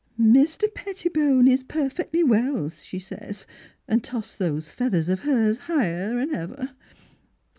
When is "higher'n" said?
5.67-6.33